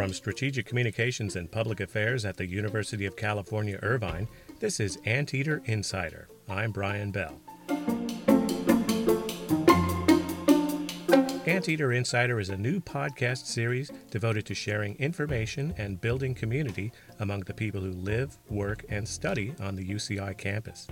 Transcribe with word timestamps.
From 0.00 0.14
Strategic 0.14 0.64
Communications 0.64 1.36
and 1.36 1.52
Public 1.52 1.78
Affairs 1.78 2.24
at 2.24 2.38
the 2.38 2.46
University 2.46 3.04
of 3.04 3.16
California, 3.16 3.78
Irvine, 3.82 4.28
this 4.58 4.80
is 4.80 4.96
Anteater 5.04 5.60
Insider. 5.66 6.26
I'm 6.48 6.72
Brian 6.72 7.10
Bell. 7.10 7.38
Anteater 11.46 11.92
Insider 11.92 12.40
is 12.40 12.48
a 12.48 12.56
new 12.56 12.80
podcast 12.80 13.44
series 13.44 13.92
devoted 14.10 14.46
to 14.46 14.54
sharing 14.54 14.96
information 14.96 15.74
and 15.76 16.00
building 16.00 16.34
community 16.34 16.92
among 17.18 17.40
the 17.40 17.52
people 17.52 17.82
who 17.82 17.92
live, 17.92 18.38
work, 18.48 18.86
and 18.88 19.06
study 19.06 19.52
on 19.60 19.76
the 19.76 19.86
UCI 19.86 20.34
campus. 20.38 20.88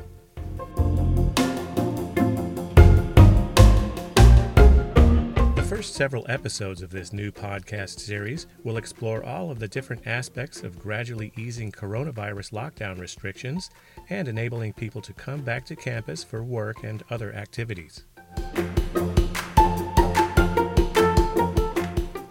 First 5.69 5.93
several 5.93 6.25
episodes 6.31 6.81
of 6.81 6.89
this 6.89 7.13
new 7.13 7.31
podcast 7.31 8.01
series 8.01 8.47
will 8.65 8.79
explore 8.79 9.23
all 9.23 9.51
of 9.51 9.59
the 9.59 9.69
different 9.69 10.07
aspects 10.07 10.63
of 10.63 10.79
gradually 10.79 11.31
easing 11.37 11.71
coronavirus 11.71 12.53
lockdown 12.53 12.99
restrictions 12.99 13.69
and 14.09 14.29
enabling 14.29 14.73
people 14.73 15.03
to 15.03 15.13
come 15.13 15.43
back 15.43 15.67
to 15.67 15.77
campus 15.77 16.25
for 16.25 16.43
work 16.43 16.85
and 16.85 17.03
other 17.11 17.35
activities. 17.35 18.07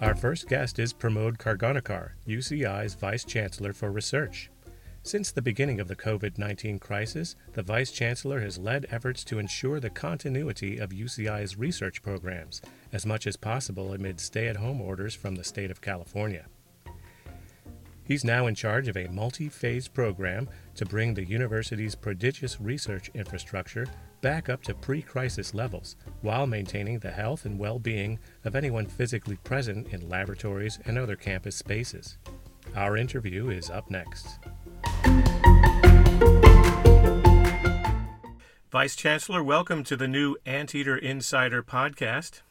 Our 0.02 0.16
first 0.16 0.48
guest 0.50 0.80
is 0.80 0.92
Pramod 0.92 1.38
Khargonekar, 1.38 2.14
UCI's 2.28 2.96
Vice 2.96 3.24
Chancellor 3.24 3.72
for 3.72 3.92
Research. 3.92 4.50
Since 5.08 5.32
the 5.32 5.42
beginning 5.42 5.80
of 5.80 5.88
the 5.88 5.96
COVID 5.96 6.38
19 6.38 6.80
crisis, 6.80 7.38
the 7.54 7.64
Vice 7.64 7.94
Chancellor 7.94 8.42
has 8.42 8.58
led 8.58 8.88
efforts 8.90 9.24
to 9.24 9.40
ensure 9.40 9.80
the 9.80 9.90
continuity 9.90 10.80
of 10.80 10.90
UCI's 10.90 11.58
research 11.58 12.02
programs, 12.02 12.62
as 12.92 13.06
much 13.06 13.26
as 13.26 13.38
possible 13.38 13.94
amid 13.94 14.20
stay 14.20 14.50
at 14.50 14.58
home 14.58 14.82
orders 14.82 15.16
from 15.16 15.36
the 15.36 15.46
state 15.46 15.72
of 15.72 15.80
California. 15.80 16.48
He's 18.04 18.26
now 18.26 18.48
in 18.48 18.56
charge 18.56 18.90
of 18.90 18.98
a 18.98 19.08
multi 19.08 19.48
phase 19.48 19.88
program 19.88 20.50
to 20.76 20.86
bring 20.86 21.14
the 21.14 21.24
university's 21.24 21.96
prodigious 21.96 22.60
research 22.60 23.10
infrastructure 23.14 23.88
back 24.20 24.50
up 24.50 24.62
to 24.64 24.76
pre 24.76 25.02
crisis 25.02 25.54
levels 25.54 25.96
while 26.20 26.48
maintaining 26.48 27.00
the 27.00 27.12
health 27.12 27.46
and 27.46 27.58
well 27.58 27.80
being 27.80 28.20
of 28.44 28.58
anyone 28.58 28.86
physically 28.86 29.38
present 29.46 29.88
in 29.94 30.10
laboratories 30.10 30.80
and 30.84 30.98
other 30.98 31.16
campus 31.16 31.56
spaces. 31.56 32.18
Our 32.76 32.98
interview 32.98 33.52
is 33.52 33.70
up 33.70 33.90
next. 33.90 34.40
Vice 38.70 38.96
Chancellor, 38.96 39.44
welcome 39.44 39.84
to 39.84 39.98
the 39.98 40.08
new 40.08 40.36
Anteater 40.46 40.96
Insider 40.96 41.64
podcast. 41.64 42.42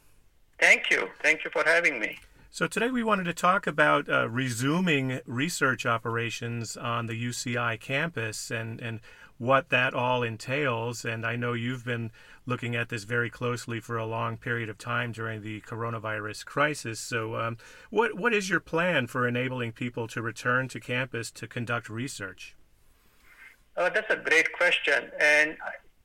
Thank 0.59 0.89
you. 0.89 1.09
Thank 1.23 1.45
you 1.45 1.51
for 1.51 1.63
having 1.65 1.99
me. 1.99 2.19
So, 2.49 2.67
today 2.67 2.89
we 2.89 3.03
wanted 3.03 3.25
to 3.25 3.33
talk 3.33 3.65
about 3.65 4.09
uh, 4.09 4.27
resuming 4.27 5.21
research 5.25 5.85
operations 5.85 6.75
on 6.75 7.05
the 7.05 7.13
UCI 7.13 7.79
campus 7.79 8.51
and, 8.51 8.81
and 8.81 8.99
what 9.37 9.69
that 9.69 9.93
all 9.93 10.23
entails. 10.23 11.05
And 11.05 11.25
I 11.25 11.35
know 11.35 11.53
you've 11.53 11.85
been 11.85 12.11
looking 12.45 12.75
at 12.75 12.89
this 12.89 13.03
very 13.03 13.29
closely 13.29 13.79
for 13.79 13.97
a 13.97 14.05
long 14.05 14.37
period 14.37 14.69
of 14.69 14.77
time 14.77 15.11
during 15.11 15.41
the 15.41 15.61
coronavirus 15.61 16.45
crisis. 16.45 16.99
So, 16.99 17.35
um, 17.35 17.57
what, 17.89 18.17
what 18.17 18.33
is 18.33 18.49
your 18.49 18.59
plan 18.59 19.07
for 19.07 19.27
enabling 19.27 19.73
people 19.73 20.07
to 20.09 20.21
return 20.21 20.67
to 20.69 20.79
campus 20.79 21.29
to 21.31 21.47
conduct 21.47 21.89
research? 21.89 22.55
Uh, 23.75 23.89
that's 23.89 24.11
a 24.11 24.17
great 24.17 24.51
question. 24.53 25.11
And 25.19 25.57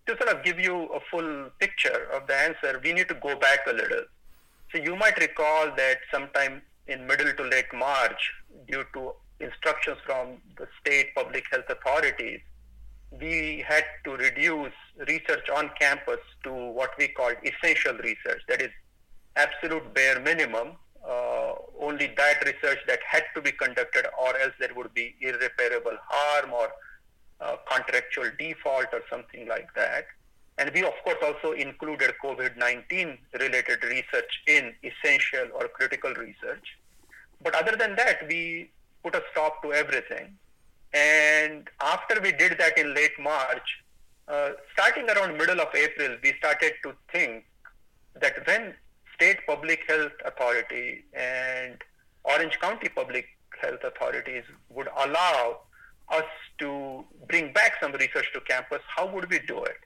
to 0.07 0.17
sort 0.17 0.29
of 0.37 0.45
give 0.45 0.59
you 0.59 0.87
a 0.93 1.01
full 1.11 1.49
picture 1.59 2.09
of 2.13 2.27
the 2.27 2.35
answer, 2.35 2.81
we 2.83 2.93
need 2.93 3.09
to 3.09 3.15
go 3.15 3.37
back 3.37 3.61
a 3.69 3.73
little. 3.73 4.05
So 4.73 4.79
you 4.79 4.97
might 4.97 5.17
recall 5.19 5.71
that 5.77 5.99
sometime 6.11 6.63
in 6.87 7.07
middle 7.07 7.33
to 7.33 7.43
late 7.45 7.73
March, 7.73 8.33
due 8.69 8.85
to 8.95 9.13
instructions 9.41 9.99
from 10.05 10.39
the 10.57 10.67
state 10.81 11.15
public 11.15 11.45
health 11.51 11.69
authorities, 11.69 12.41
we 13.21 13.65
had 13.67 13.85
to 14.05 14.13
reduce 14.17 14.73
research 15.07 15.49
on 15.55 15.71
campus 15.79 16.21
to 16.45 16.53
what 16.53 16.91
we 16.99 17.09
called 17.09 17.37
essential 17.45 17.95
research, 17.99 18.43
that 18.49 18.63
is 18.63 18.71
absolute 19.37 19.93
bare 19.95 20.21
minimum, 20.21 20.73
uh, 21.07 21.53
only 21.81 22.13
that 22.17 22.45
research 22.45 22.79
that 22.87 23.01
had 23.09 23.25
to 23.35 23.43
be 23.43 23.53
conducted 23.53 24.07
or 24.21 24.37
else 24.39 24.53
there 24.59 24.73
would 24.75 24.95
be 24.95 25.15
irreparable 25.21 25.97
harm 26.09 26.53
or 26.53 26.69
uh, 27.41 27.57
contractual 27.71 28.31
default 28.39 28.87
or 28.93 29.03
something 29.11 29.49
like 29.49 29.69
that. 29.75 30.07
And 30.59 30.71
we, 30.73 30.85
of 30.85 30.93
course, 31.03 31.17
also 31.23 31.53
included 31.53 32.13
COVID 32.23 32.57
19 32.57 33.19
related 33.41 33.83
research 33.85 34.43
in 34.47 34.75
essential 34.85 35.49
or 35.55 35.69
critical 35.69 36.13
research. 36.15 36.79
But 37.43 37.55
other 37.55 37.77
than 37.77 37.97
that, 37.97 38.29
we 38.29 38.71
put 39.03 39.15
a 39.15 39.23
stop 39.33 39.63
to 39.63 39.73
everything. 39.73 40.39
And 40.93 41.69
after 41.81 42.21
we 42.21 42.33
did 42.33 42.59
that 42.59 42.79
in 42.79 42.95
late 42.95 43.19
March, 43.19 43.83
uh, 44.29 44.51
starting 44.73 45.09
around 45.09 45.39
middle 45.39 45.61
of 45.61 45.69
April, 45.75 46.17
we 46.23 46.35
started 46.39 46.73
to 46.83 46.95
think 47.11 47.45
that 48.21 48.47
when 48.47 48.75
state 49.15 49.39
public 49.47 49.81
health 49.89 50.13
authority 50.25 51.05
and 51.15 51.79
Orange 52.25 52.59
County 52.61 52.89
public 52.89 53.27
health 53.61 53.83
authorities 53.85 54.45
would 54.69 54.89
allow 54.97 55.61
us 56.11 56.25
to 56.59 57.05
bring 57.29 57.53
back 57.53 57.73
some 57.81 57.93
research 57.93 58.27
to 58.35 58.41
campus, 58.41 58.81
how 58.87 59.07
would 59.07 59.31
we 59.31 59.39
do 59.41 59.65
it? 59.65 59.79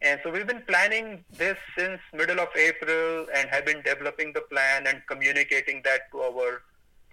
And 0.00 0.20
so 0.22 0.30
we've 0.30 0.46
been 0.46 0.62
planning 0.66 1.24
this 1.36 1.58
since 1.76 2.00
middle 2.12 2.40
of 2.40 2.48
April 2.56 3.26
and 3.34 3.48
have 3.50 3.66
been 3.66 3.82
developing 3.82 4.32
the 4.32 4.42
plan 4.42 4.86
and 4.86 5.02
communicating 5.08 5.82
that 5.84 6.10
to 6.12 6.20
our 6.20 6.62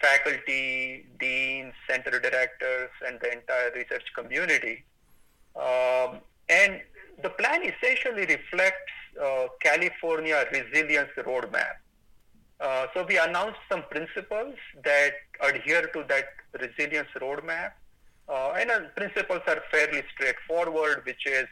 faculty, 0.01 1.05
deans, 1.19 1.73
center 1.89 2.19
directors, 2.19 2.89
and 3.05 3.19
the 3.21 3.31
entire 3.31 3.71
research 3.75 4.05
community. 4.15 4.83
Um, 5.55 6.19
and 6.49 6.81
the 7.23 7.29
plan 7.29 7.61
essentially 7.63 8.25
reflects 8.25 8.91
uh, 9.21 9.47
California 9.61 10.45
Resilience 10.51 11.11
Roadmap. 11.17 11.77
Uh, 12.59 12.87
so 12.93 13.05
we 13.07 13.17
announced 13.17 13.59
some 13.69 13.83
principles 13.89 14.55
that 14.83 15.13
adhere 15.41 15.87
to 15.87 16.05
that 16.07 16.25
resilience 16.59 17.09
roadmap. 17.19 17.71
Uh, 18.29 18.53
and 18.57 18.69
the 18.69 18.89
principles 18.95 19.41
are 19.47 19.61
fairly 19.69 20.01
straightforward, 20.13 21.01
which 21.05 21.25
is 21.25 21.47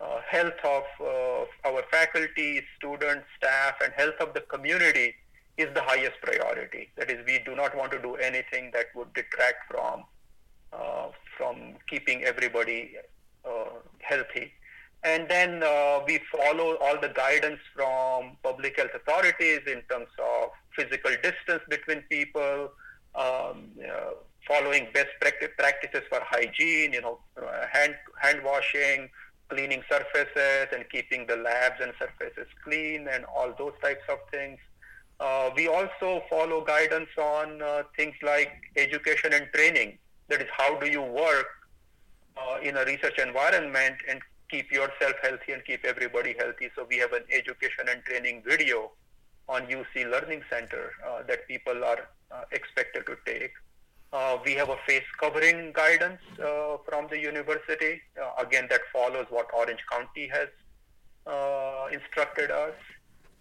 uh, 0.00 0.20
health 0.28 0.60
of 0.62 0.84
uh, 1.00 1.68
our 1.68 1.82
faculty, 1.90 2.62
students, 2.76 3.24
staff, 3.38 3.74
and 3.82 3.92
health 3.94 4.14
of 4.20 4.34
the 4.34 4.40
community 4.42 5.14
is 5.56 5.72
the 5.74 5.82
highest 5.82 6.20
priority. 6.22 6.90
That 6.96 7.10
is, 7.10 7.24
we 7.26 7.40
do 7.44 7.54
not 7.54 7.76
want 7.76 7.92
to 7.92 8.00
do 8.00 8.14
anything 8.16 8.70
that 8.72 8.86
would 8.94 9.12
detract 9.14 9.70
from 9.70 10.04
uh, 10.72 11.08
from 11.36 11.74
keeping 11.88 12.24
everybody 12.24 12.96
uh, 13.44 13.76
healthy. 13.98 14.52
And 15.04 15.28
then 15.28 15.62
uh, 15.62 16.00
we 16.06 16.20
follow 16.30 16.76
all 16.80 16.98
the 17.00 17.08
guidance 17.08 17.60
from 17.74 18.36
public 18.42 18.78
health 18.78 18.92
authorities 18.94 19.60
in 19.66 19.82
terms 19.90 20.08
of 20.18 20.50
physical 20.76 21.10
distance 21.22 21.62
between 21.68 22.02
people, 22.02 22.70
um, 23.14 23.70
following 24.46 24.86
best 24.94 25.10
practices 25.20 26.02
for 26.08 26.20
hygiene, 26.22 26.92
you 26.92 27.02
know, 27.02 27.18
uh, 27.36 27.66
hand 27.70 27.94
hand 28.20 28.40
washing, 28.44 29.10
cleaning 29.48 29.82
surfaces, 29.90 30.68
and 30.72 30.88
keeping 30.90 31.26
the 31.26 31.36
labs 31.36 31.80
and 31.80 31.92
surfaces 31.98 32.46
clean, 32.64 33.08
and 33.08 33.24
all 33.24 33.52
those 33.58 33.74
types 33.82 34.04
of 34.08 34.18
things. 34.30 34.58
Uh, 35.22 35.50
we 35.54 35.68
also 35.68 36.20
follow 36.28 36.64
guidance 36.64 37.08
on 37.16 37.62
uh, 37.62 37.84
things 37.96 38.14
like 38.22 38.50
education 38.76 39.32
and 39.32 39.46
training. 39.54 39.96
That 40.28 40.42
is, 40.42 40.48
how 40.50 40.80
do 40.80 40.90
you 40.90 41.02
work 41.02 41.46
uh, 42.36 42.58
in 42.60 42.76
a 42.76 42.84
research 42.84 43.18
environment 43.18 43.96
and 44.08 44.20
keep 44.50 44.72
yourself 44.72 45.14
healthy 45.22 45.52
and 45.52 45.64
keep 45.64 45.84
everybody 45.84 46.34
healthy. 46.36 46.70
So 46.74 46.86
we 46.90 46.98
have 46.98 47.12
an 47.12 47.22
education 47.30 47.86
and 47.88 48.02
training 48.02 48.42
video 48.44 48.90
on 49.48 49.62
UC 49.62 50.10
Learning 50.10 50.42
Center 50.50 50.90
uh, 51.06 51.22
that 51.28 51.46
people 51.46 51.84
are 51.84 52.08
uh, 52.32 52.42
expected 52.50 53.06
to 53.06 53.16
take. 53.24 53.52
Uh, 54.12 54.38
we 54.44 54.54
have 54.54 54.70
a 54.70 54.76
face 54.88 55.08
covering 55.20 55.72
guidance 55.72 56.20
from 56.84 57.06
the 57.08 57.18
university. 57.18 58.02
Again, 58.38 58.66
that 58.70 58.80
follows 58.92 59.26
what 59.30 59.48
Orange 59.54 59.80
County 59.90 60.28
has 60.28 60.48
instructed 61.92 62.50
us. 62.50 62.74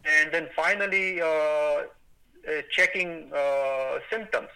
And 0.05 0.31
then 0.33 0.49
finally, 0.55 1.21
uh, 1.21 1.83
uh, 2.47 2.61
checking 2.71 3.31
uh, 3.35 3.99
symptoms 4.09 4.47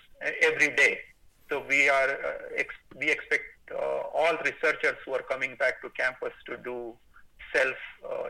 every 0.41 0.75
day. 0.75 0.97
So 1.49 1.63
we 1.69 1.87
are 1.87 2.09
uh, 2.09 2.57
ex- 2.57 2.73
we 2.97 3.11
expect 3.11 3.43
uh, 3.71 3.75
all 4.11 4.35
researchers 4.43 4.95
who 5.05 5.13
are 5.13 5.21
coming 5.21 5.55
back 5.55 5.83
to 5.83 5.91
campus 5.91 6.33
to 6.47 6.57
do 6.57 6.95
self 7.53 7.75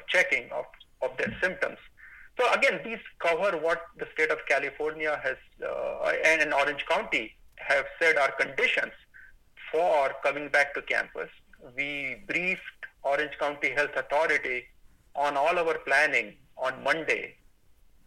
checking 0.10 0.52
of, 0.52 0.66
of 1.02 1.16
their 1.18 1.34
symptoms. 1.42 1.78
So 2.38 2.52
again, 2.52 2.82
these 2.84 3.00
cover 3.20 3.58
what 3.58 3.82
the 3.98 4.08
state 4.14 4.30
of 4.30 4.40
California 4.46 5.20
has 5.24 5.38
and, 6.26 6.42
and 6.42 6.54
Orange 6.54 6.86
County 6.86 7.34
have 7.56 7.86
said 8.00 8.18
are 8.18 8.32
conditions 8.34 8.92
for 9.72 10.12
coming 10.22 10.50
back 10.50 10.74
to 10.74 10.82
campus. 10.82 11.30
We 11.78 12.24
briefed 12.28 12.62
Orange 13.04 13.38
County 13.40 13.70
Health 13.70 13.96
Authority 13.96 14.66
on 15.16 15.38
all 15.38 15.58
our 15.58 15.78
planning 15.80 16.36
on 16.58 16.84
Monday, 16.84 17.36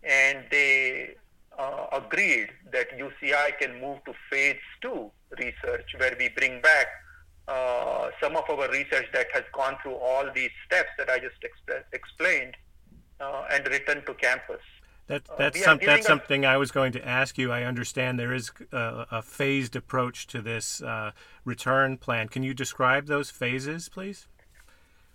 and 0.02 0.44
they 0.50 1.14
uh, 1.58 1.86
agreed 1.92 2.48
that 2.72 2.88
UCI 2.98 3.58
can 3.58 3.80
move 3.80 4.04
to 4.04 4.14
phase 4.30 4.56
two 4.80 5.10
research, 5.38 5.94
where 5.98 6.14
we 6.18 6.28
bring 6.28 6.60
back 6.60 6.86
uh, 7.48 8.10
some 8.20 8.36
of 8.36 8.44
our 8.50 8.68
research 8.70 9.06
that 9.12 9.26
has 9.32 9.44
gone 9.52 9.76
through 9.82 9.94
all 9.94 10.30
these 10.34 10.50
steps 10.66 10.90
that 10.98 11.08
I 11.08 11.18
just 11.18 11.36
exp- 11.42 11.82
explained 11.92 12.54
uh, 13.20 13.44
and 13.50 13.66
return 13.66 14.04
to 14.06 14.14
campus. 14.14 14.60
That, 15.06 15.22
uh, 15.30 15.36
that's, 15.38 15.64
some, 15.64 15.78
that's 15.84 16.06
something 16.06 16.44
I 16.44 16.58
was 16.58 16.70
going 16.70 16.92
to 16.92 17.08
ask 17.08 17.38
you. 17.38 17.50
I 17.50 17.62
understand 17.62 18.18
there 18.18 18.34
is 18.34 18.52
a, 18.72 19.06
a 19.10 19.22
phased 19.22 19.74
approach 19.74 20.26
to 20.28 20.42
this 20.42 20.82
uh, 20.82 21.12
return 21.44 21.96
plan. 21.96 22.28
Can 22.28 22.42
you 22.42 22.52
describe 22.52 23.06
those 23.06 23.30
phases, 23.30 23.88
please? 23.88 24.26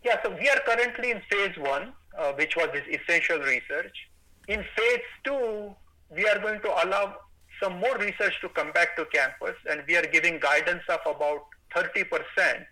Yeah, 0.03 0.21
so 0.23 0.31
we 0.31 0.49
are 0.49 0.59
currently 0.65 1.11
in 1.11 1.21
phase 1.29 1.55
one, 1.57 1.93
uh, 2.17 2.33
which 2.33 2.55
was 2.55 2.69
this 2.73 2.85
essential 2.89 3.39
research. 3.39 4.09
In 4.47 4.63
phase 4.75 5.07
two, 5.23 5.73
we 6.09 6.27
are 6.27 6.39
going 6.39 6.59
to 6.61 6.69
allow 6.85 7.15
some 7.61 7.79
more 7.79 7.97
research 7.97 8.39
to 8.41 8.49
come 8.49 8.71
back 8.71 8.95
to 8.97 9.05
campus, 9.05 9.55
and 9.69 9.83
we 9.87 9.95
are 9.95 10.05
giving 10.05 10.39
guidance 10.39 10.83
of 10.89 10.99
about 11.05 11.45
30% 11.75 12.65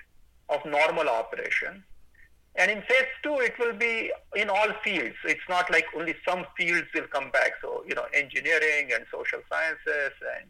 of 0.49 0.65
normal 0.65 1.07
operation. 1.07 1.83
And 2.55 2.69
in 2.69 2.81
phase 2.81 3.07
two, 3.23 3.39
it 3.39 3.57
will 3.57 3.73
be 3.73 4.11
in 4.35 4.49
all 4.49 4.67
fields. 4.83 5.15
It's 5.23 5.47
not 5.47 5.71
like 5.71 5.85
only 5.95 6.15
some 6.27 6.45
fields 6.57 6.87
will 6.93 7.07
come 7.07 7.31
back. 7.31 7.53
So, 7.61 7.83
you 7.87 7.95
know, 7.95 8.05
engineering 8.13 8.91
and 8.93 9.05
social 9.09 9.39
sciences 9.49 10.11
and 10.37 10.49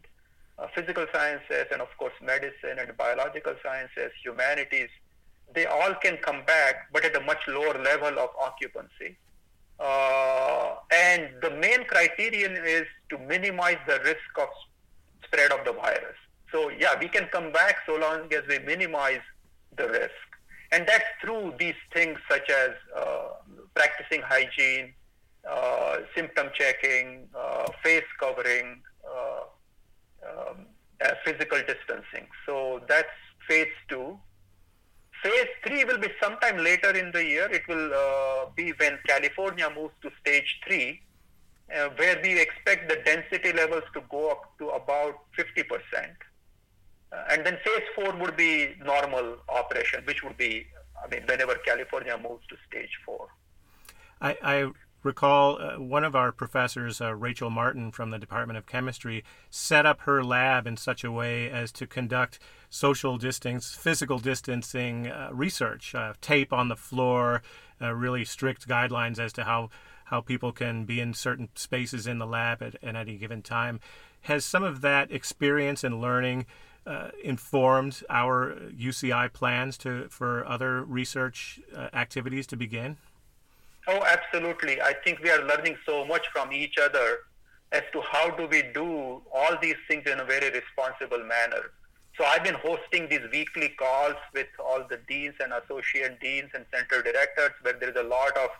uh, 0.58 0.66
physical 0.74 1.06
sciences 1.12 1.66
and, 1.70 1.80
of 1.80 1.88
course, 1.98 2.14
medicine 2.20 2.78
and 2.78 2.96
biological 2.96 3.54
sciences, 3.62 4.10
humanities, 4.22 4.88
they 5.54 5.66
all 5.66 5.94
can 5.94 6.16
come 6.18 6.44
back, 6.46 6.92
but 6.92 7.04
at 7.04 7.16
a 7.16 7.20
much 7.20 7.42
lower 7.48 7.82
level 7.82 8.18
of 8.18 8.30
occupancy. 8.40 9.16
Uh, 9.78 10.76
and 10.92 11.30
the 11.42 11.50
main 11.50 11.84
criterion 11.84 12.56
is 12.64 12.86
to 13.08 13.18
minimize 13.18 13.78
the 13.86 13.98
risk 14.04 14.32
of 14.38 14.48
spread 15.24 15.50
of 15.50 15.64
the 15.64 15.72
virus. 15.72 16.16
So, 16.52 16.70
yeah, 16.70 16.98
we 17.00 17.08
can 17.08 17.26
come 17.32 17.50
back 17.52 17.76
so 17.86 17.96
long 17.96 18.32
as 18.32 18.42
we 18.48 18.58
minimize 18.60 19.22
the 19.76 19.88
risk. 19.88 20.10
And 20.70 20.86
that's 20.86 21.04
through 21.20 21.54
these 21.58 21.74
things 21.92 22.18
such 22.30 22.48
as 22.48 22.70
uh, 22.96 23.28
practicing 23.74 24.22
hygiene, 24.22 24.94
uh, 25.48 25.98
symptom 26.14 26.48
checking, 26.54 27.28
uh, 27.34 27.68
face 27.82 28.04
covering, 28.20 28.80
uh, 29.04 29.40
um, 30.28 30.66
uh, 31.04 31.14
physical 31.24 31.58
distancing. 31.58 32.26
So 32.46 32.80
that's 32.88 33.08
phase 33.48 33.66
two. 33.88 34.18
Phase 35.22 35.48
three 35.64 35.84
will 35.84 35.98
be 35.98 36.08
sometime 36.20 36.58
later 36.58 36.90
in 36.90 37.12
the 37.12 37.24
year. 37.24 37.48
It 37.50 37.66
will 37.68 37.92
uh, 37.94 38.50
be 38.56 38.72
when 38.72 38.98
California 39.06 39.70
moves 39.74 39.94
to 40.02 40.10
stage 40.20 40.60
three, 40.66 41.00
where 41.68 42.20
we 42.22 42.40
expect 42.40 42.88
the 42.88 42.96
density 43.04 43.52
levels 43.52 43.84
to 43.94 44.02
go 44.10 44.30
up 44.30 44.58
to 44.58 44.70
about 44.70 45.20
50 45.36 45.62
percent 45.62 46.16
and 47.30 47.44
then 47.44 47.58
phase 47.64 47.86
four 47.94 48.14
would 48.16 48.36
be 48.36 48.74
normal 48.84 49.36
operation, 49.48 50.02
which 50.04 50.22
would 50.22 50.36
be, 50.36 50.66
I 51.02 51.08
mean, 51.08 51.22
whenever 51.26 51.54
California 51.56 52.16
moves 52.16 52.46
to 52.48 52.56
stage 52.68 52.90
four. 53.04 53.28
I, 54.20 54.36
I 54.42 54.70
recall 55.02 55.60
uh, 55.60 55.78
one 55.78 56.04
of 56.04 56.14
our 56.14 56.32
professors, 56.32 57.00
uh, 57.00 57.14
Rachel 57.14 57.50
Martin 57.50 57.90
from 57.90 58.10
the 58.10 58.18
Department 58.18 58.56
of 58.56 58.66
Chemistry, 58.66 59.24
set 59.50 59.86
up 59.86 60.00
her 60.02 60.22
lab 60.22 60.66
in 60.66 60.76
such 60.76 61.04
a 61.04 61.12
way 61.12 61.50
as 61.50 61.72
to 61.72 61.86
conduct 61.86 62.38
social 62.70 63.18
distance, 63.18 63.74
physical 63.74 64.18
distancing 64.18 65.08
uh, 65.08 65.30
research, 65.32 65.94
uh, 65.94 66.14
tape 66.20 66.52
on 66.52 66.68
the 66.68 66.76
floor, 66.76 67.42
uh, 67.80 67.92
really 67.92 68.24
strict 68.24 68.68
guidelines 68.68 69.18
as 69.18 69.32
to 69.32 69.44
how, 69.44 69.70
how 70.06 70.20
people 70.20 70.52
can 70.52 70.84
be 70.84 71.00
in 71.00 71.12
certain 71.14 71.48
spaces 71.54 72.06
in 72.06 72.18
the 72.18 72.26
lab 72.26 72.62
at, 72.62 72.76
at 72.82 72.96
any 72.96 73.16
given 73.16 73.42
time. 73.42 73.80
Has 74.22 74.44
some 74.44 74.62
of 74.62 74.80
that 74.82 75.10
experience 75.10 75.82
and 75.82 76.00
learning 76.00 76.46
uh, 76.86 77.08
informed 77.22 78.02
our 78.08 78.56
UCI 78.76 79.32
plans 79.32 79.76
to 79.78 80.08
for 80.08 80.46
other 80.46 80.82
research 80.84 81.60
activities 81.92 82.46
to 82.48 82.56
begin? 82.56 82.96
Oh, 83.88 84.02
absolutely. 84.04 84.80
I 84.80 84.94
think 85.04 85.20
we 85.22 85.30
are 85.30 85.44
learning 85.44 85.76
so 85.84 86.04
much 86.04 86.26
from 86.32 86.52
each 86.52 86.78
other 86.78 87.18
as 87.72 87.82
to 87.92 88.00
how 88.02 88.30
do 88.30 88.46
we 88.46 88.62
do 88.74 89.22
all 89.34 89.56
these 89.60 89.76
things 89.88 90.06
in 90.06 90.20
a 90.20 90.24
very 90.24 90.50
responsible 90.50 91.18
manner. 91.18 91.72
So 92.16 92.24
I've 92.24 92.44
been 92.44 92.54
hosting 92.54 93.08
these 93.08 93.26
weekly 93.32 93.70
calls 93.70 94.16
with 94.34 94.48
all 94.58 94.84
the 94.88 94.98
deans 95.08 95.34
and 95.40 95.52
associate 95.52 96.20
deans 96.20 96.50
and 96.54 96.64
center 96.72 97.02
directors 97.02 97.52
where 97.62 97.72
there 97.72 97.90
is 97.90 97.96
a 97.96 98.02
lot 98.02 98.36
of 98.36 98.50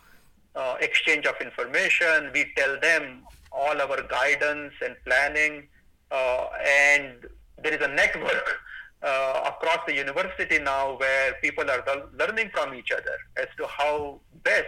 uh, 0.56 0.76
exchange 0.80 1.26
of 1.26 1.34
information. 1.40 2.30
We 2.32 2.46
tell 2.56 2.80
them 2.80 3.22
all 3.52 3.80
our 3.80 4.02
guidance 4.02 4.72
and 4.84 4.96
planning, 5.04 5.68
uh, 6.10 6.46
and 6.66 7.26
there 7.62 7.74
is 7.74 7.82
a 7.82 7.88
network 7.88 8.58
uh, 9.02 9.52
across 9.52 9.80
the 9.86 9.94
university 9.94 10.58
now 10.58 10.96
where 10.96 11.34
people 11.42 11.70
are 11.70 11.84
learning 12.18 12.50
from 12.54 12.74
each 12.74 12.90
other 12.90 13.16
as 13.36 13.48
to 13.58 13.66
how 13.66 14.20
best 14.42 14.66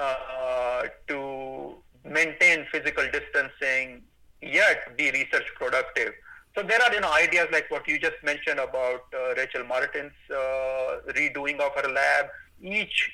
uh, 0.00 0.82
to 1.08 1.74
maintain 2.04 2.66
physical 2.72 3.04
distancing 3.12 4.02
yet 4.42 4.96
be 4.96 5.10
research 5.10 5.46
productive. 5.56 6.12
So 6.54 6.62
there 6.62 6.82
are 6.82 6.92
you 6.92 7.00
know 7.00 7.12
ideas 7.12 7.48
like 7.52 7.70
what 7.70 7.86
you 7.86 7.98
just 7.98 8.16
mentioned 8.24 8.58
about 8.58 9.02
uh, 9.14 9.34
Rachel 9.36 9.64
Martin's 9.64 10.12
uh, 10.30 11.12
redoing 11.16 11.60
of 11.60 11.72
her 11.76 11.88
lab. 11.88 12.26
Each 12.60 13.10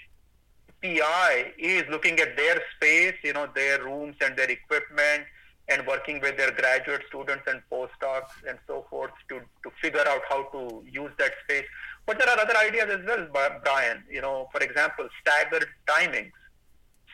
PI 0.82 1.52
is 1.58 1.84
looking 1.90 2.18
at 2.20 2.36
their 2.36 2.62
space, 2.76 3.14
you 3.22 3.32
know, 3.32 3.48
their 3.54 3.82
rooms 3.82 4.16
and 4.20 4.36
their 4.36 4.50
equipment, 4.50 5.24
and 5.68 5.86
working 5.86 6.20
with 6.20 6.36
their 6.36 6.52
graduate 6.52 7.02
students 7.08 7.44
and 7.46 7.60
postdocs 7.70 8.30
and 8.48 8.58
so 8.66 8.86
forth 8.88 9.10
to, 9.28 9.40
to 9.64 9.70
figure 9.82 10.06
out 10.06 10.22
how 10.28 10.44
to 10.44 10.82
use 10.90 11.10
that 11.18 11.32
space. 11.44 11.64
But 12.06 12.18
there 12.18 12.28
are 12.28 12.38
other 12.38 12.56
ideas 12.56 12.88
as 12.90 13.06
well, 13.06 13.58
Brian. 13.64 14.04
You 14.10 14.20
know, 14.20 14.48
for 14.52 14.60
example, 14.60 15.08
staggered 15.20 15.66
timings. 15.86 16.32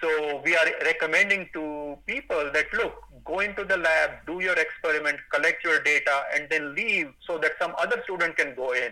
So 0.03 0.43
we 0.45 0.57
are 0.57 0.67
recommending 0.83 1.49
to 1.53 1.97
people 2.07 2.51
that 2.53 2.67
look, 2.75 2.95
go 3.25 3.39
into 3.39 3.65
the 3.65 3.77
lab, 3.77 4.11
do 4.27 4.41
your 4.41 4.59
experiment, 4.59 5.19
collect 5.33 5.63
your 5.63 5.81
data, 5.81 6.25
and 6.35 6.49
then 6.51 6.75
leave 6.75 7.13
so 7.25 7.39
that 7.39 7.53
some 7.61 7.73
other 7.79 8.03
student 8.03 8.37
can 8.37 8.57
go 8.57 8.73
in. 8.73 8.91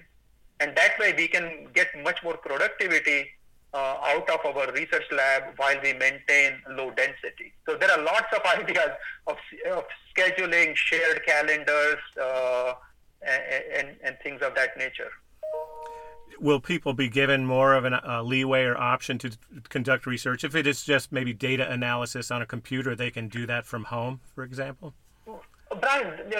And 0.61 0.77
that 0.77 0.99
way 1.01 1.12
we 1.17 1.27
can 1.27 1.67
get 1.75 1.89
much 2.05 2.23
more 2.23 2.37
productivity 2.37 3.27
uh, 3.75 3.97
out 4.05 4.29
of 4.31 4.45
our 4.47 4.73
research 4.73 5.05
lab 5.11 5.43
while 5.57 5.77
we 5.83 5.95
maintain 5.95 6.61
low 6.71 6.91
density. 6.93 7.53
So 7.67 7.77
there 7.77 7.91
are 7.91 8.03
lots 8.03 8.32
of 8.32 8.44
ideas 8.61 8.91
of, 9.27 9.37
of 9.73 9.84
scheduling, 10.15 10.77
shared 10.77 11.25
calendars, 11.27 11.99
uh, 12.20 12.75
and, 13.27 13.65
and, 13.77 13.96
and, 14.03 14.17
things 14.23 14.41
of 14.41 14.55
that 14.55 14.79
nature. 14.79 15.11
Will 16.41 16.61
people 16.61 16.94
be 16.94 17.09
given 17.09 17.44
more 17.44 17.75
of 17.75 17.85
a 17.85 18.11
uh, 18.11 18.23
leeway 18.23 18.65
or 18.65 18.77
option 18.77 19.19
to 19.19 19.31
conduct 19.69 20.06
research? 20.06 20.43
If 20.43 20.55
it 20.55 20.67
is 20.67 20.82
just 20.82 21.13
maybe 21.13 21.35
data 21.35 21.70
analysis 21.70 22.31
on 22.31 22.41
a 22.41 22.47
computer, 22.47 22.97
they 22.97 23.11
can 23.11 23.29
do 23.29 23.47
that 23.47 23.67
from 23.67 23.85
home, 23.85 24.20
for 24.35 24.43
example? 24.43 24.94
Brian, 25.81 26.31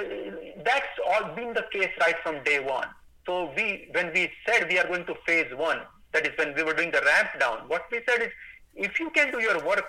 that's 0.65 0.87
all 1.07 1.35
been 1.35 1.53
the 1.53 1.67
case 1.71 1.91
right 2.01 2.17
from 2.23 2.43
day 2.45 2.61
one. 2.61 2.89
So 3.27 3.53
we, 3.55 3.89
when 3.93 4.13
we 4.15 4.31
said 4.47 4.69
we 4.69 4.79
are 4.79 4.89
going 4.89 5.05
to 5.07 5.15
phase 5.27 5.53
one, 5.55 5.81
that 6.13 6.27
is 6.27 6.33
when 6.37 6.55
we 6.55 6.63
were 6.63 6.75
doing 6.75 6.91
the 6.91 7.03
ramp 7.05 7.29
down. 7.39 7.69
What 7.69 7.85
we 7.93 8.01
said 8.09 8.23
is, 8.23 8.31
if 8.75 8.99
you 8.99 9.11
can 9.11 9.31
do 9.31 9.41
your 9.41 9.65
work 9.65 9.85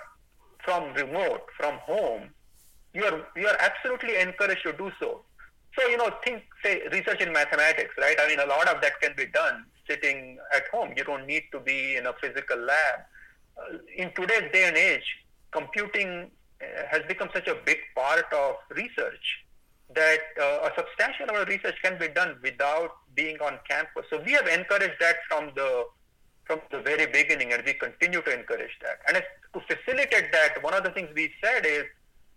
from 0.62 0.92
remote, 0.94 1.46
from 1.56 1.78
home, 1.78 2.28
you 2.94 3.04
are 3.04 3.26
you 3.34 3.46
are 3.48 3.56
absolutely 3.58 4.16
encouraged 4.16 4.62
to 4.64 4.72
do 4.74 4.92
so. 5.00 5.22
So 5.78 5.88
you 5.88 5.96
know, 5.96 6.10
think 6.24 6.42
say 6.62 6.82
research 6.92 7.20
in 7.20 7.32
mathematics, 7.32 7.94
right? 7.98 8.16
I 8.20 8.28
mean, 8.28 8.40
a 8.40 8.46
lot 8.46 8.68
of 8.68 8.80
that 8.82 9.00
can 9.00 9.14
be 9.16 9.26
done 9.26 9.64
sitting 9.88 10.38
at 10.54 10.64
home. 10.68 10.92
You 10.96 11.04
don't 11.04 11.26
need 11.26 11.44
to 11.52 11.60
be 11.60 11.96
in 11.96 12.06
a 12.06 12.12
physical 12.20 12.58
lab. 12.58 12.98
Uh, 13.56 13.78
in 13.96 14.12
today's 14.14 14.50
day 14.52 14.64
and 14.64 14.76
age, 14.76 15.04
computing 15.50 16.30
uh, 16.60 16.64
has 16.90 17.02
become 17.08 17.28
such 17.34 17.48
a 17.48 17.56
big 17.66 17.78
part 17.94 18.26
of 18.32 18.56
research 18.70 19.44
that 19.94 20.20
uh, 20.40 20.68
a 20.68 20.72
substantial 20.76 21.24
amount 21.28 21.42
of 21.42 21.48
research 21.48 21.76
can 21.82 21.98
be 21.98 22.08
done 22.08 22.36
without 22.42 22.92
being 23.14 23.36
on 23.40 23.58
campus. 23.68 24.04
So 24.10 24.22
we 24.24 24.32
have 24.32 24.46
encouraged 24.46 24.96
that 25.00 25.16
from 25.28 25.52
the 25.54 25.84
from 26.44 26.60
the 26.72 26.80
very 26.80 27.06
beginning, 27.06 27.52
and 27.52 27.62
we 27.64 27.72
continue 27.74 28.20
to 28.20 28.32
encourage 28.36 28.76
that. 28.82 28.98
And 29.06 29.22
to 29.54 29.60
facilitate 29.60 30.32
that, 30.32 30.60
one 30.62 30.74
of 30.74 30.82
the 30.82 30.90
things 30.90 31.08
we 31.14 31.30
said 31.42 31.64
is 31.64 31.84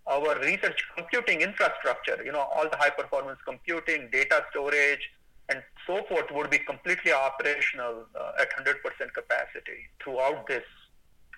our 0.07 0.39
research 0.39 0.79
computing 0.95 1.41
infrastructure, 1.41 2.21
you 2.23 2.31
know, 2.31 2.47
all 2.55 2.69
the 2.69 2.77
high 2.77 2.89
performance 2.91 3.39
computing, 3.45 4.09
data 4.11 4.43
storage, 4.51 5.09
and 5.49 5.61
so 5.85 6.03
forth 6.07 6.25
would 6.31 6.49
be 6.49 6.59
completely 6.59 7.11
operational 7.11 8.05
uh, 8.19 8.31
at 8.39 8.49
100% 8.55 8.75
capacity 9.13 9.89
throughout 10.03 10.47
this 10.47 10.63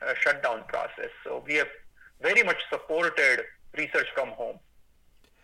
uh, 0.01 0.13
shutdown 0.21 0.63
process. 0.67 1.09
So 1.24 1.43
we 1.45 1.55
have 1.55 1.67
very 2.21 2.43
much 2.43 2.57
supported 2.69 3.43
research 3.77 4.07
from 4.13 4.29
home. 4.29 4.59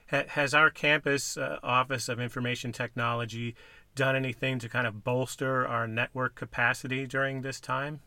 Has 0.07 0.53
our 0.53 0.69
campus 0.69 1.37
uh, 1.37 1.57
Office 1.63 2.07
of 2.07 2.19
Information 2.19 2.71
Technology 2.71 3.55
done 3.95 4.15
anything 4.15 4.59
to 4.59 4.69
kind 4.69 4.85
of 4.85 5.03
bolster 5.03 5.65
our 5.67 5.87
network 5.87 6.35
capacity 6.35 7.07
during 7.07 7.41
this 7.41 7.59
time? 7.59 8.01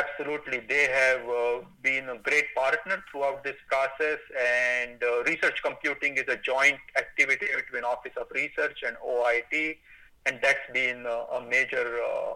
Absolutely. 0.00 0.60
They 0.60 0.86
have 0.86 1.28
uh, 1.28 1.64
been 1.82 2.08
a 2.10 2.18
great 2.18 2.54
partner 2.54 3.02
throughout 3.10 3.42
this 3.42 3.56
process, 3.68 4.18
and 4.38 5.02
uh, 5.02 5.22
research 5.24 5.62
computing 5.64 6.16
is 6.16 6.28
a 6.28 6.36
joint 6.36 6.78
activity 6.96 7.46
between 7.56 7.84
Office 7.84 8.12
of 8.16 8.26
Research 8.32 8.82
and 8.86 8.96
OIT, 8.98 9.78
and 10.26 10.38
that's 10.42 10.66
been 10.72 11.06
uh, 11.06 11.36
a 11.38 11.40
major 11.40 11.86
uh, 12.02 12.34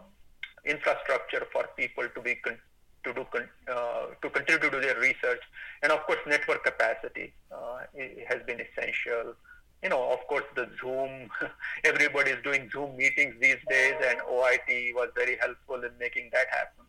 infrastructure 0.64 1.46
for 1.52 1.68
people 1.76 2.04
to 2.14 2.20
be 2.20 2.34
con- 2.36 2.58
to 3.04 3.12
do 3.12 3.24
con- 3.32 3.48
uh, 3.68 4.06
to 4.22 4.30
contribute 4.30 4.70
to 4.70 4.80
their 4.80 4.98
research, 4.98 5.42
and 5.82 5.92
of 5.92 6.00
course, 6.06 6.20
network 6.26 6.64
capacity 6.64 7.32
uh, 7.52 7.80
has 8.28 8.40
been 8.46 8.60
essential 8.60 9.34
you 9.82 9.88
know, 9.88 10.12
of 10.12 10.20
course, 10.28 10.44
the 10.54 10.68
Zoom, 10.80 11.28
everybody 11.84 12.30
is 12.30 12.40
doing 12.44 12.70
Zoom 12.70 12.96
meetings 12.96 13.34
these 13.40 13.56
days, 13.68 13.94
and 14.06 14.20
OIT 14.20 14.94
was 14.94 15.08
very 15.16 15.36
helpful 15.40 15.82
in 15.82 15.90
making 15.98 16.30
that 16.32 16.46
happen. 16.50 16.81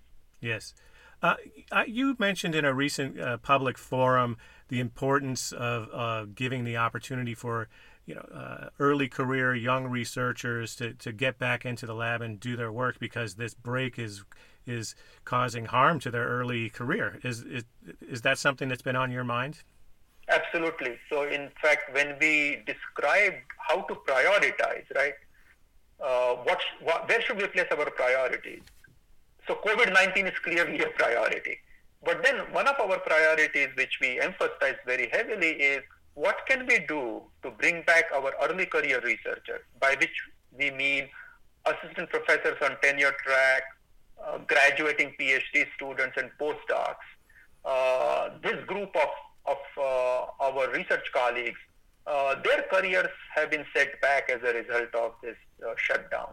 Yes. 0.44 0.74
Uh, 1.22 1.36
you 1.88 2.18
mentioned 2.20 2.54
in 2.54 2.66
a 2.66 2.74
recent 2.74 3.20
uh, 3.20 3.38
public 3.38 3.78
forum 3.78 4.36
the 4.68 4.82
importance 4.82 5.54
of 5.54 5.88
uh, 5.94 6.26
giving 6.26 6.66
the 6.66 6.76
opportunity 6.76 7.34
for 7.34 7.70
you 8.06 8.16
know 8.16 8.28
uh, 8.34 8.70
early 8.78 9.08
career 9.08 9.56
young 9.56 9.86
researchers 9.88 10.76
to, 10.76 10.94
to 10.96 11.14
get 11.14 11.40
back 11.40 11.66
into 11.66 11.86
the 11.86 11.96
lab 11.96 12.22
and 12.22 12.42
do 12.42 12.58
their 12.58 12.72
work 12.72 13.00
because 13.00 13.36
this 13.36 13.54
break 13.54 13.98
is 13.98 14.26
is 14.66 14.96
causing 15.24 15.66
harm 15.66 15.98
to 16.00 16.12
their 16.12 16.28
early 16.28 16.70
career. 16.70 17.20
Is 17.24 17.42
is, 17.44 17.64
is 18.02 18.22
that 18.24 18.38
something 18.38 18.68
that's 18.68 18.82
been 18.82 18.98
on 18.98 19.10
your 19.10 19.24
mind? 19.24 19.64
Absolutely. 20.28 20.98
So, 21.10 21.24
in 21.24 21.50
fact, 21.62 21.94
when 21.94 22.16
we 22.20 22.64
describe 22.66 23.34
how 23.58 23.82
to 23.82 23.96
prioritize, 23.96 24.86
right, 24.96 25.14
uh, 26.02 26.36
what, 26.44 26.62
what, 26.82 27.10
where 27.10 27.22
should 27.22 27.38
we 27.38 27.48
place 27.48 27.68
our 27.72 27.90
priorities? 27.92 28.62
So, 29.48 29.56
COVID 29.56 29.94
19 29.94 30.28
is 30.28 30.40
clearly 30.40 30.80
a 30.80 30.90
priority. 30.90 31.58
But 32.04 32.24
then, 32.24 32.36
one 32.52 32.68
of 32.68 32.76
our 32.80 33.00
priorities, 33.00 33.70
which 33.76 33.98
we 34.02 34.20
emphasize 34.20 34.76
very 34.86 35.10
heavily, 35.12 35.52
is 35.52 35.82
what 36.16 36.38
can 36.48 36.66
we 36.68 36.80
do 36.80 37.22
to 37.44 37.52
bring 37.52 37.84
back 37.84 38.06
our 38.14 38.34
early 38.44 38.66
career 38.66 39.02
researchers, 39.04 39.62
by 39.80 39.96
which 40.00 40.16
we 40.58 40.72
mean 40.72 41.08
assistant 41.66 42.10
professors 42.10 42.58
on 42.62 42.78
tenure 42.82 43.16
track, 43.26 43.64
uh, 44.24 44.38
graduating 44.40 45.14
PhD 45.20 45.66
students, 45.76 46.18
and 46.18 46.30
postdocs. 46.40 47.08
Uh, 47.66 48.30
this 48.42 48.64
group 48.66 48.96
of 48.96 49.10
of 49.46 49.58
uh, 49.78 50.26
our 50.40 50.72
research 50.72 51.06
colleagues, 51.14 51.60
uh, 52.08 52.36
their 52.44 52.64
careers 52.72 53.10
have 53.36 53.52
been 53.52 53.66
set 53.76 54.00
back 54.02 54.30
as 54.30 54.42
a 54.42 54.54
result 54.54 54.94
of 54.96 55.12
this 55.22 55.36
uh, 55.66 55.74
shutdown. 55.78 56.30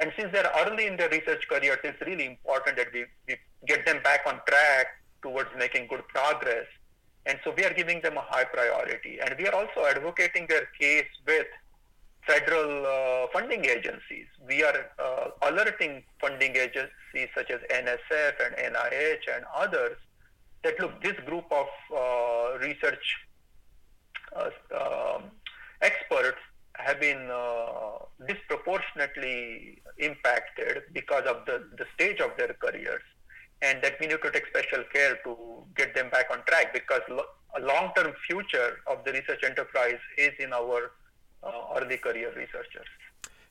And 0.00 0.12
since 0.18 0.30
they're 0.32 0.50
early 0.58 0.86
in 0.86 0.96
their 0.96 1.08
research 1.08 1.46
careers, 1.48 1.78
it's 1.84 2.00
really 2.02 2.26
important 2.26 2.76
that 2.76 2.88
we, 2.92 3.06
we 3.26 3.36
get 3.66 3.86
them 3.86 4.02
back 4.02 4.20
on 4.26 4.40
track 4.46 4.86
towards 5.22 5.48
making 5.58 5.86
good 5.88 6.06
progress. 6.08 6.66
And 7.24 7.38
so 7.42 7.52
we 7.56 7.64
are 7.64 7.72
giving 7.72 8.00
them 8.02 8.16
a 8.16 8.20
high 8.20 8.44
priority. 8.44 9.18
And 9.20 9.34
we 9.38 9.48
are 9.48 9.54
also 9.54 9.86
advocating 9.86 10.46
their 10.48 10.68
case 10.78 11.06
with 11.26 11.46
federal 12.26 12.86
uh, 12.86 13.26
funding 13.32 13.64
agencies. 13.64 14.26
We 14.46 14.62
are 14.62 14.90
uh, 14.98 15.30
alerting 15.42 16.02
funding 16.20 16.56
agencies 16.56 17.28
such 17.34 17.50
as 17.50 17.60
NSF 17.70 18.34
and 18.44 18.74
NIH 18.74 19.34
and 19.34 19.44
others 19.54 19.96
that 20.62 20.78
look, 20.80 21.00
this 21.02 21.18
group 21.24 21.46
of 21.50 21.66
uh, 21.94 22.58
research 22.58 23.16
uh, 24.34 24.50
um, 24.76 25.22
experts 25.80 26.38
have 26.74 27.00
been 27.00 27.30
uh, 27.30 27.85
disproportionately 28.26 29.82
impacted 29.98 30.82
because 30.92 31.24
of 31.26 31.44
the, 31.46 31.68
the 31.76 31.84
stage 31.94 32.20
of 32.20 32.30
their 32.36 32.54
careers 32.54 33.02
and 33.62 33.82
that 33.82 33.96
we 34.00 34.06
need 34.06 34.20
to 34.22 34.30
take 34.30 34.46
special 34.46 34.84
care 34.92 35.16
to 35.24 35.36
get 35.76 35.94
them 35.94 36.08
back 36.10 36.26
on 36.30 36.42
track 36.46 36.72
because 36.72 37.00
lo- 37.08 37.24
a 37.56 37.60
long-term 37.60 38.12
future 38.26 38.78
of 38.86 39.04
the 39.04 39.12
research 39.12 39.42
enterprise 39.44 39.98
is 40.18 40.32
in 40.38 40.52
our 40.52 40.92
uh, 41.42 41.50
early 41.76 41.96
career 41.96 42.28
researchers. 42.36 42.86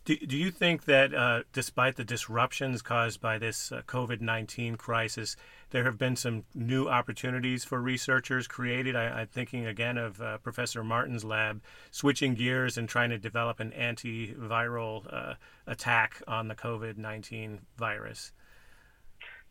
Do, 0.05 0.15
do 0.17 0.37
you 0.37 0.51
think 0.51 0.85
that 0.85 1.13
uh, 1.13 1.43
despite 1.51 1.95
the 1.95 2.03
disruptions 2.03 2.83
caused 2.83 3.19
by 3.19 3.39
this 3.39 3.71
uh, 3.71 3.81
COVID 3.87 4.21
19 4.21 4.75
crisis, 4.75 5.35
there 5.71 5.83
have 5.83 5.97
been 5.97 6.15
some 6.15 6.43
new 6.53 6.87
opportunities 6.87 7.63
for 7.63 7.81
researchers 7.81 8.47
created? 8.47 8.95
I, 8.95 9.21
am 9.21 9.27
thinking 9.27 9.65
again 9.65 9.97
of 9.97 10.21
uh, 10.21 10.37
Professor 10.39 10.83
Martin's 10.83 11.23
lab 11.23 11.61
switching 11.91 12.33
gears 12.35 12.77
and 12.77 12.87
trying 12.87 13.09
to 13.09 13.17
develop 13.17 13.59
an 13.59 13.71
antiviral 13.71 15.05
uh, 15.11 15.33
attack 15.67 16.21
on 16.27 16.47
the 16.47 16.55
COVID 16.55 16.97
19 16.97 17.61
virus. 17.77 18.31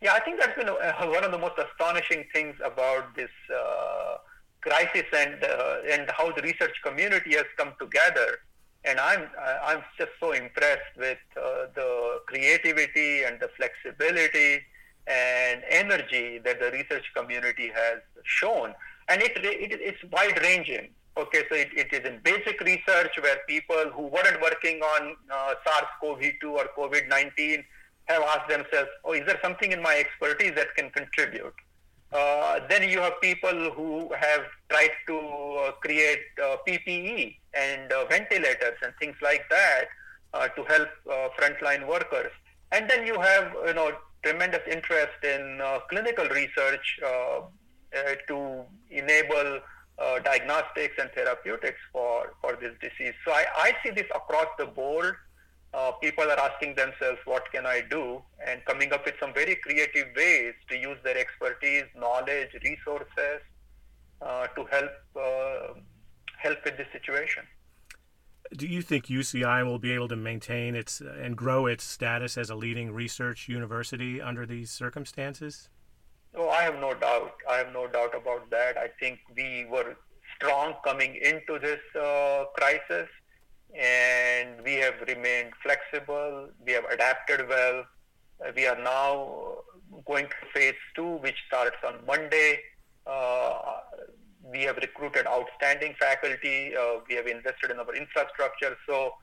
Yeah, 0.00 0.12
I 0.12 0.20
think 0.20 0.40
that's 0.40 0.56
been 0.56 0.68
one 0.68 1.24
of 1.24 1.32
the 1.32 1.38
most 1.38 1.58
astonishing 1.58 2.24
things 2.32 2.56
about 2.64 3.14
this 3.14 3.30
uh, 3.54 4.16
crisis 4.60 5.04
and, 5.16 5.42
uh, 5.42 5.76
and 5.90 6.10
how 6.10 6.32
the 6.32 6.42
research 6.42 6.74
community 6.82 7.34
has 7.34 7.46
come 7.56 7.72
together 7.80 8.38
and 8.84 9.00
I'm 9.00 9.28
I'm 9.62 9.82
just 9.98 10.12
so 10.20 10.32
impressed 10.32 10.96
with 10.96 11.18
uh, 11.36 11.66
the 11.74 12.20
creativity 12.26 13.22
and 13.22 13.40
the 13.40 13.48
flexibility 13.56 14.62
and 15.06 15.62
energy 15.68 16.38
that 16.38 16.60
the 16.60 16.70
research 16.70 17.04
community 17.14 17.70
has 17.74 17.98
shown, 18.24 18.74
and 19.08 19.22
it, 19.22 19.32
it 19.36 19.80
it's 19.80 20.02
wide 20.12 20.40
ranging. 20.42 20.88
Okay, 21.16 21.42
so 21.48 21.54
it, 21.54 21.68
it 21.76 21.92
is 21.92 22.04
in 22.04 22.18
basic 22.24 22.60
research 22.60 23.12
where 23.20 23.38
people 23.46 23.90
who 23.92 24.02
weren't 24.02 24.40
working 24.42 24.80
on 24.80 25.14
uh, 25.30 25.54
SARS-CoV-2 25.64 26.44
or 26.50 26.68
COVID-19 26.76 27.64
have 28.06 28.22
asked 28.22 28.48
themselves, 28.48 28.90
"Oh, 29.04 29.12
is 29.12 29.24
there 29.26 29.38
something 29.42 29.70
in 29.70 29.80
my 29.80 29.94
expertise 29.96 30.54
that 30.56 30.74
can 30.74 30.90
contribute?" 30.90 31.54
Uh, 32.14 32.60
then 32.68 32.88
you 32.88 33.00
have 33.00 33.20
people 33.20 33.72
who 33.72 34.08
have 34.14 34.44
tried 34.70 34.92
to 35.08 35.18
uh, 35.18 35.72
create 35.72 36.22
uh, 36.40 36.56
PPE 36.66 37.36
and 37.54 37.90
uh, 37.90 38.04
ventilators 38.06 38.78
and 38.82 38.94
things 39.00 39.16
like 39.20 39.44
that 39.50 39.86
uh, 40.32 40.46
to 40.48 40.62
help 40.64 40.88
frontline 41.36 41.86
workers. 41.88 42.30
And 42.70 42.88
then 42.88 43.04
you 43.04 43.18
have, 43.18 43.52
you 43.66 43.74
know, 43.74 43.92
tremendous 44.24 44.64
interest 44.70 45.18
in 45.22 45.60
clinical 45.88 46.26
research 46.28 46.86
to 48.28 48.64
enable 48.90 49.60
diagnostics 50.24 50.96
and 50.98 51.10
therapeutics 51.14 51.78
for, 51.92 52.34
for 52.40 52.56
this 52.60 52.72
disease. 52.80 53.14
So 53.24 53.32
I, 53.32 53.44
I 53.56 53.72
see 53.82 53.90
this 53.90 54.08
across 54.14 54.48
the 54.58 54.66
board 54.66 55.14
uh, 55.74 55.90
people 56.00 56.24
are 56.24 56.38
asking 56.38 56.76
themselves, 56.76 57.18
what 57.24 57.50
can 57.52 57.66
I 57.66 57.82
do? 57.90 58.22
And 58.46 58.64
coming 58.64 58.92
up 58.92 59.04
with 59.04 59.16
some 59.18 59.34
very 59.34 59.56
creative 59.56 60.06
ways 60.16 60.54
to 60.68 60.76
use 60.76 60.98
their 61.02 61.18
expertise, 61.18 61.84
knowledge, 61.98 62.50
resources 62.62 63.40
uh, 64.22 64.46
to 64.46 64.64
help 64.66 64.92
uh, 65.16 65.74
help 66.38 66.58
with 66.64 66.76
this 66.76 66.86
situation. 66.92 67.42
Do 68.56 68.68
you 68.68 68.82
think 68.82 69.06
UCI 69.06 69.64
will 69.66 69.80
be 69.80 69.90
able 69.92 70.06
to 70.08 70.16
maintain 70.16 70.76
its 70.76 71.00
uh, 71.00 71.12
and 71.20 71.36
grow 71.36 71.66
its 71.66 71.82
status 71.82 72.38
as 72.38 72.50
a 72.50 72.54
leading 72.54 72.92
research 72.92 73.48
university 73.48 74.20
under 74.20 74.46
these 74.46 74.70
circumstances? 74.70 75.68
Oh, 76.36 76.48
I 76.48 76.62
have 76.62 76.76
no 76.76 76.94
doubt. 76.94 77.34
I 77.50 77.56
have 77.56 77.72
no 77.72 77.88
doubt 77.88 78.14
about 78.14 78.50
that. 78.50 78.76
I 78.76 78.88
think 79.00 79.18
we 79.36 79.66
were 79.68 79.96
strong 80.36 80.74
coming 80.84 81.16
into 81.16 81.58
this 81.58 81.80
uh, 82.00 82.44
crisis 82.56 83.08
and 83.74 84.62
we 84.64 84.74
have 84.74 84.94
remained 85.08 85.52
flexible. 85.60 86.48
We 86.64 86.72
have 86.72 86.84
adapted 86.84 87.48
well. 87.48 87.84
Uh, 88.40 88.52
we 88.54 88.66
are 88.66 88.80
now 88.80 89.56
going 90.06 90.26
to 90.26 90.34
phase 90.52 90.74
two, 90.94 91.16
which 91.16 91.36
starts 91.48 91.76
on 91.84 91.94
Monday. 92.06 92.60
Uh, 93.04 93.80
we 94.52 94.62
have 94.62 94.76
recruited 94.76 95.26
outstanding 95.26 95.94
faculty. 95.98 96.76
Uh, 96.76 97.00
we 97.08 97.14
have 97.14 97.26
invested 97.26 97.70
in 97.70 97.78
our 97.78 97.94
infrastructure. 97.94 98.76
So, 98.86 99.14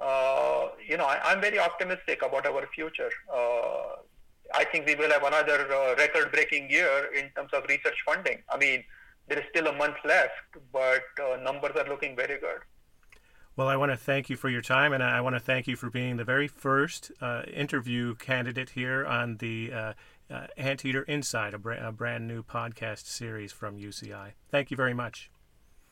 uh, 0.00 0.68
you 0.86 0.96
know, 0.96 1.04
I, 1.04 1.32
am 1.32 1.40
very 1.40 1.58
optimistic 1.58 2.22
about 2.22 2.46
our 2.46 2.66
future. 2.74 3.10
Uh, 3.32 3.96
I 4.54 4.64
think 4.64 4.86
we 4.86 4.94
will 4.94 5.10
have 5.10 5.22
another 5.22 5.72
uh, 5.72 5.94
record-breaking 5.96 6.70
year 6.70 7.10
in 7.16 7.30
terms 7.30 7.50
of 7.52 7.64
research 7.68 7.96
funding. 8.04 8.42
I 8.50 8.58
mean, 8.58 8.84
there 9.28 9.38
is 9.38 9.44
still 9.50 9.68
a 9.68 9.72
month 9.72 9.96
left, 10.04 10.32
but 10.72 11.02
numbers 11.42 11.72
are 11.76 11.88
looking 11.88 12.14
very 12.14 12.38
good. 12.38 12.58
Well, 13.56 13.68
I 13.68 13.76
want 13.76 13.92
to 13.92 13.96
thank 13.96 14.28
you 14.28 14.36
for 14.36 14.48
your 14.48 14.60
time, 14.60 14.92
and 14.92 15.02
I 15.02 15.20
want 15.20 15.36
to 15.36 15.40
thank 15.40 15.68
you 15.68 15.76
for 15.76 15.88
being 15.88 16.16
the 16.16 16.24
very 16.24 16.48
first 16.48 17.12
uh, 17.20 17.42
interview 17.46 18.16
candidate 18.16 18.70
here 18.70 19.06
on 19.06 19.36
the 19.36 19.94
uh, 20.30 20.46
Anteater 20.56 21.02
Inside, 21.02 21.54
a, 21.54 21.58
br- 21.58 21.72
a 21.72 21.92
brand 21.92 22.26
new 22.26 22.42
podcast 22.42 23.06
series 23.06 23.52
from 23.52 23.78
UCI. 23.78 24.32
Thank 24.50 24.70
you 24.70 24.76
very 24.76 24.94
much. 24.94 25.30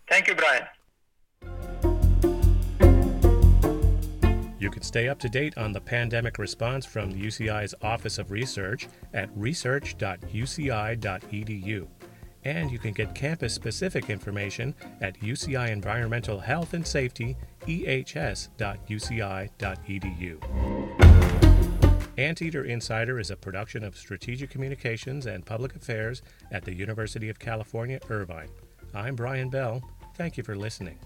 Thank 0.09 0.29
you, 0.29 0.35
Brian. 0.35 0.67
You 4.59 4.71
can 4.71 4.83
stay 4.83 5.09
up 5.09 5.19
to 5.21 5.29
date 5.29 5.59
on 5.59 5.73
the 5.73 5.81
pandemic 5.81 6.39
response 6.39 6.87
from 6.87 7.11
the 7.11 7.21
UCI's 7.21 7.75
Office 7.83 8.19
of 8.19 8.31
Research 8.31 8.89
at 9.13 9.29
research.uci.edu 9.35 11.89
and 12.45 12.71
you 12.71 12.79
can 12.79 12.93
get 12.93 13.13
campus 13.15 13.55
specific 13.55 14.11
information 14.11 14.75
at 15.01 15.19
UCI 15.21 15.71
Environmental 15.71 16.41
Health 16.41 16.75
and 16.75 16.87
Safety 16.87 17.35
ehs.uci.edu. 17.67 18.53
Anteater 22.19 22.65
Insider 22.65 23.19
is 23.19 23.31
a 23.31 23.37
production 23.37 23.83
of 23.83 23.97
Strategic 23.97 24.51
Communications 24.51 25.25
and 25.25 25.47
Public 25.47 25.75
Affairs 25.75 26.21
at 26.51 26.63
the 26.63 26.75
University 26.75 27.31
of 27.31 27.39
California, 27.39 27.99
Irvine. 28.11 28.51
I'm 28.93 29.17
Brian 29.17 29.49
Bell. 29.49 29.83
Thank 30.15 30.37
you 30.37 30.45
for 30.45 30.55
listening. 30.55 30.99